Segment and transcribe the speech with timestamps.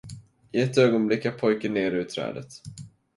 [0.51, 2.47] I ett ögonblick är pojken nere ur trädet.